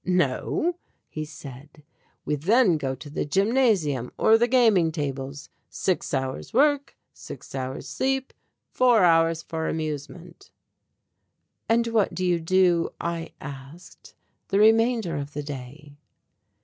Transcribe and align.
"No," 0.03 0.77
he 1.09 1.23
said, 1.25 1.83
"we 2.25 2.33
then 2.33 2.77
go 2.79 2.95
to 2.95 3.07
the 3.07 3.23
gymnasium 3.23 4.11
or 4.17 4.35
the 4.35 4.47
gaming 4.47 4.91
tables. 4.91 5.49
Six 5.69 6.11
hours' 6.11 6.55
work, 6.55 6.97
six 7.13 7.53
hours' 7.53 7.87
sleep, 7.87 8.33
and 8.35 8.75
four 8.75 9.03
hours 9.03 9.43
for 9.43 9.67
amusement." 9.69 10.49
"And 11.69 11.85
what 11.85 12.15
do 12.15 12.25
you 12.25 12.39
do," 12.39 12.89
I 12.99 13.33
asked, 13.39 14.15
"the 14.47 14.57
remainder 14.57 15.17
of 15.17 15.33
the 15.33 15.43
day?" 15.43 15.97